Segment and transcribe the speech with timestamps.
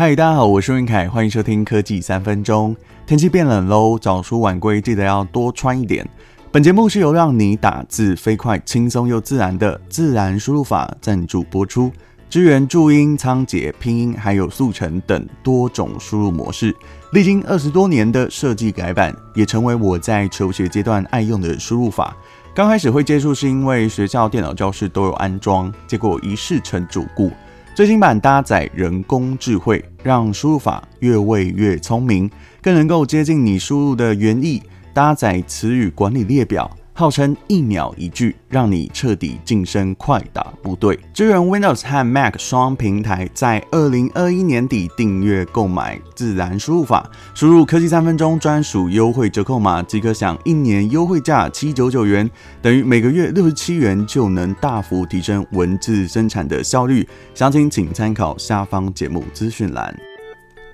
[0.00, 2.74] 嗨，大家好，我是云凯，欢迎收听科技三分钟。
[3.06, 6.08] 天气变冷喽，早出晚归记得要多穿一点。
[6.50, 11.92] 本节目是由让你打字飞快、轻松又自然的自然输入法赞助播出，
[12.30, 16.74] 支援注音、仓颉、拼音还有速成等多种输入模式，
[17.12, 22.16] 历经二十多年的设计改版，也成为我在求学阶段爱用的输入法。
[22.54, 27.30] 刚开始会接触是因为学校电脑教室都有安装，结果一试成主顾。
[27.74, 34.62] 最新版搭载人工智慧，让输入法越位越聪明，更能够接近你输入的原意。
[34.92, 36.68] 搭载词语管理列表。
[37.00, 41.00] 号称一秒一句，让你彻底晋升快打部队。
[41.14, 57.08] 支援 Windows 和 Mac 双平台，在二零二一年底订阅购买自然输入法，输入科技三分钟专属优惠折扣码，即可享一年优惠价七九九元，等于每个月六十七元，就能大幅提升文字生产的效率。
[57.34, 60.09] 详情请参考下方节目资讯栏。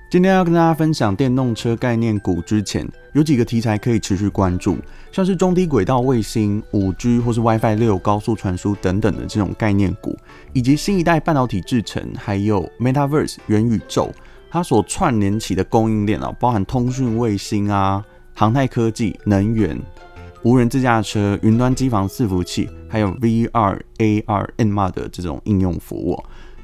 [0.09, 4.77] 今天要跟大家分享电动车概念股之前，有几个题材可以持续关注，
[5.11, 10.17] 像是中低轨道卫星、五 G 或是 WiFi 六高速传输等等的这种概念股，
[10.53, 14.09] 以及新一代半导体制程，还有 Metaverse 元宇宙，
[14.49, 18.01] 它所串联起的供应链啊，包含通讯卫星啊、
[18.33, 19.77] 航太科技、能源、
[20.41, 26.17] 无人自驾车、云端机房伺服器，还有 VR、AR、MR 的这种应用服务。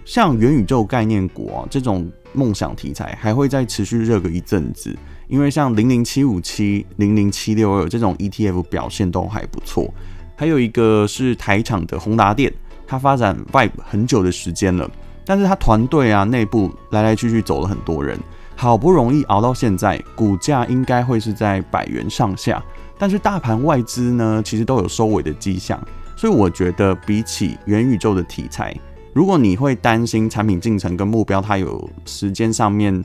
[0.06, 4.96] 像元宇宙概念股啊，这种梦想题材还会再持续热个一阵子，
[5.28, 9.94] 因为像零零七五七、零零七六二这种 ETF 表现都还不错。
[10.36, 12.52] 还有一个是台厂的宏达电，
[12.86, 14.90] 它发展 Vibe 很久的时间了，
[15.24, 18.20] 但是它团队啊内部来来去去走了很多人，
[18.56, 22.62] 好不容易熬到现在，股价应该会是在百元上下，
[22.98, 25.80] 但是大盘外资呢其实都有收尾的迹象，
[26.18, 28.76] 所以我觉得比起元宇宙的题材。
[29.14, 33.04] 如果你会担心产品进程跟目标，它有时间上面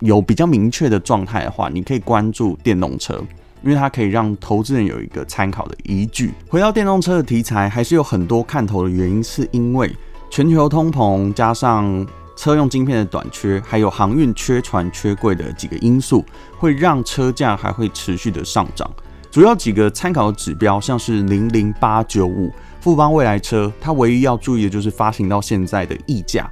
[0.00, 3.22] 有比较明确的状态的话，你可以关注电动车，
[3.62, 6.32] 因为它可以让投资人有一个参考的依据。
[6.48, 9.94] 回到电动车的题材，还是有很多看头的原因，是因为
[10.30, 12.06] 全球通膨加上
[12.36, 16.24] 车用晶片的短缺，还有航运缺船缺柜的几个因素，
[16.56, 18.90] 会让车价还会持续的上涨。
[19.30, 26.50] 主要几个参考的指标，像是零零八九五富邦未来车，它唯一要注意的就是发行到现在的溢价，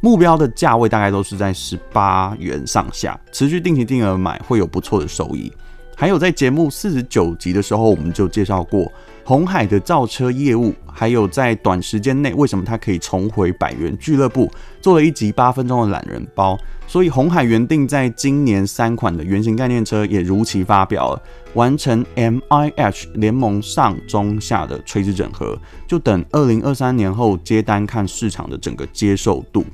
[0.00, 5.52] 目标的价位大概都是在十八元上下，持续定期定额买会有不错的收益。
[5.96, 8.90] 还有在节目四十九集的时候，我们就介绍过。
[9.30, 16.58] 红海的造车业务，还有在短时间内为什么它可以重回百元俱乐部，做了一集八分钟的懒人包。
[16.88, 21.22] 所以红海原定在今年三款的原型概念车也如期发表了，
[21.54, 29.64] 完成 MIH 联盟上中下的垂直整合，就等二零二三年后接单看市场的整个接受度。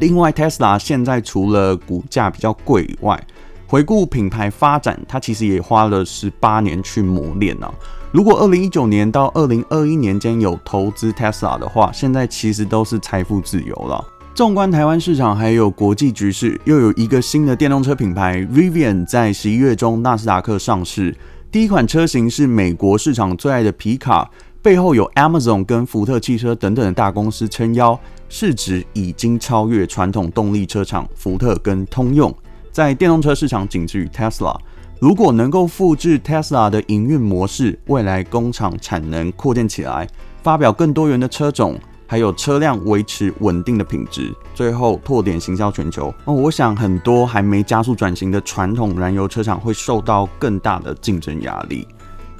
[0.00, 3.24] 另外，Tesla 现在除了股价比较贵以外，
[3.72, 7.66] 回顾品牌发展，它其实也花了十八年去磨练呢。
[8.10, 14.04] 如果二零一九年到二零二一年间有投资 Tesla 的话，现在其实都是财富自由了。
[14.34, 21.16] 纵观台湾市场还有国际局势，又有一个新的电动车品牌 Rivian 在十一月中纳斯达克上市。
[21.50, 32.34] 第一款车型是美国市场最爱的皮卡，背后有 Amazon 跟福特汽车等等的大公司撑腰，市值已经超越传统动力车厂福特跟通用，
[32.72, 34.56] 在电动车市场仅次于 Tesla。
[34.98, 40.08] 如果能够复制 Tesla 的营运模式，未来工厂产能扩建起来，
[40.42, 51.86] 发表更多元的车种，还有车辆维持稳定的品质，最后拓点行销全球，那我想很多还没加速转型的传统燃油车厂会受到更大的竞争压力。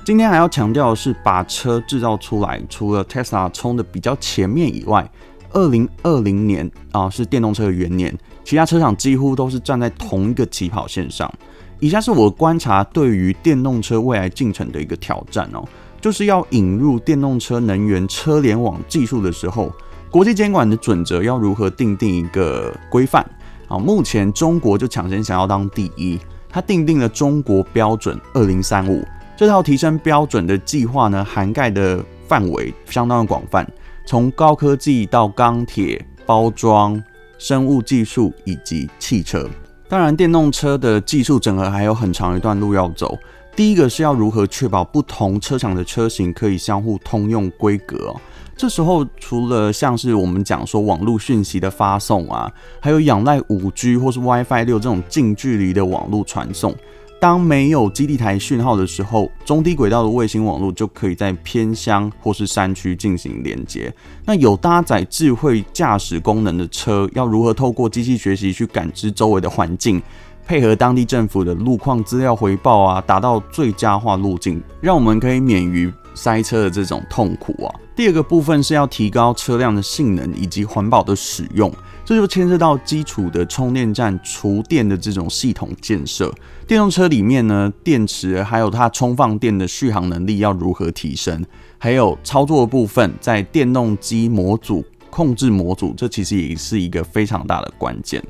[0.04, 5.08] 今天还要强调的是，把车制造出来，除了 Tesla 冲的比较前面以外，
[5.52, 11.32] 二零二零年啊是电动车的元年，其他车厂几乎都是站在同一个起跑线上。
[11.78, 15.64] 以下是我观察对于电动车未来进程的一个挑战哦，
[16.00, 19.72] 就是要引入电动车能源车联网技术的时候，
[20.10, 23.28] 国际监管的准则要如何定定一个规范
[23.66, 23.76] 啊？
[23.76, 29.04] 目前中国就抢先想要当第一，它定定了中国标准二零三五
[29.36, 33.68] 这套提升标准的计划呢，涵盖的范围相当的广泛，
[34.04, 37.02] 从高科技到钢铁、包装、
[37.38, 39.48] 生物技术以及汽车。
[39.88, 43.18] 当然，电动车的技术整合还有很长一段路要走。
[43.54, 48.20] 第一个是要如何确保不同车厂的车型可以相互通用规格哦。
[48.56, 52.50] 这时候，除了像是我们讲说网络讯息的发送啊，
[52.80, 56.74] 还有仰赖五 G 或是 WiFi 六这种近距离的网络传送，
[57.22, 63.94] 当没有基地台讯号的时候，中低轨道的卫星网络就可以在偏乡或是山区进行连接。
[64.24, 70.02] 那有搭载智慧驾驶功能的车，要如何透过机器学习去感知周围的环境，
[70.44, 77.70] 配合当地政府的路况资料回报啊，达到最佳化路径，让我们可以免于塞车的这种痛苦啊。
[77.94, 81.72] 第二个部分是要提高车辆的性能以及环保的使用。
[82.12, 86.30] 这就牵涉到基础的充电站、储电的这种系统建设。
[86.66, 91.42] 电动车里面呢，电池还有它充放电的续航能力要如何提升？
[91.78, 98.22] 还有操作的部分，在电动机模组、控制模组，这其实也是一个非常大的关键。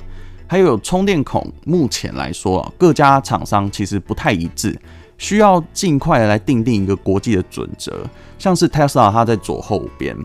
[0.46, 4.80] 还有充电孔，目前来说啊，各家厂商其实不太一致，
[5.18, 8.08] 需要尽快来定定一个国际的准则。
[8.38, 10.16] 像是 Tesla 它在左后边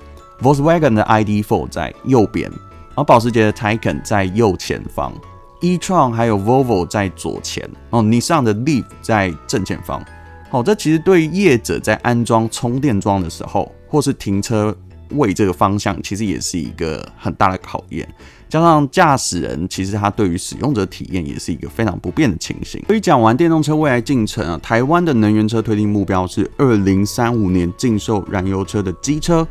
[0.43, 2.51] ，Volkswagen 的 ID.4 在右边。
[2.97, 5.13] 而保时捷的 Taycan 在右前方
[5.61, 10.03] ，e-tron 还有 Volvo 在左前，哦，Nissan 的 Leaf 在正前方。
[10.49, 14.75] 好，这其实对于业者在安装充电桩的时候，或是停车
[15.11, 18.07] 位这个方向，其实也是一个很大的考验。
[18.49, 22.83] 加上驾驶人，其实他对于使用者体验也是一个非常不便的情形。
[22.87, 29.47] 所以讲完电动车未来进程啊，台湾的能源车推定目标是二零三五年禁售燃油车的机车，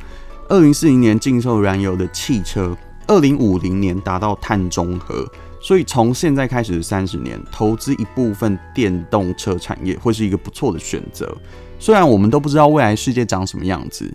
[0.48, 2.76] 二零四零年禁售燃油的汽车。
[3.06, 5.24] 二零五零年达到碳中和，
[5.60, 11.36] 所以从现在开始的三十年，投资一部分电动车产业会是一个不错的选择。
[11.78, 14.12] 虽然我们都不知道未来世界长什么样子，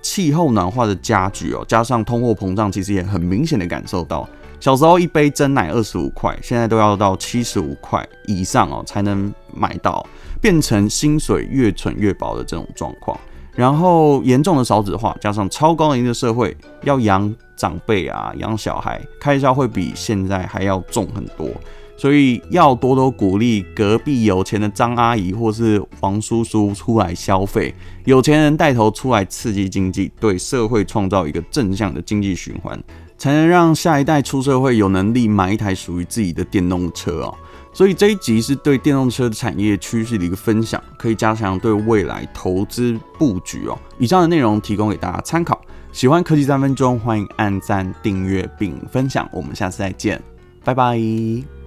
[0.00, 4.28] 气候暖化的加剧哦，加上通货膨胀，其实也很明显的感受到。
[4.58, 10.04] 小时候一杯真奶二十五块，现在都要到七十五块以上哦才能买到，
[10.40, 13.18] 变成薪水越存越薄的这种状况。
[13.54, 21.48] 然后严重的少子化，加上超高龄的社会，要养长辈啊，养小孩，开销会比现在还要重很多。
[21.94, 27.72] 所以要多多鼓励隔壁有钱的张阿姨或是王叔叔出来消费，
[28.04, 32.82] 有钱人带头出来刺激经济，对社会创造一个正向的经济循环，
[33.16, 37.34] 才能让下一代出社会有能力买一台属于自己的电动车哦。
[37.72, 43.78] 所以这一集是对电动车的产业趋势的一个分享，可以加强对未来投资布局哦。
[43.98, 45.60] 以上的内容提供给大家参考。
[45.90, 49.28] 喜欢科技三分钟，欢迎按赞、订阅并分享。
[49.32, 50.22] 我们下次再见，
[50.64, 51.61] 拜拜。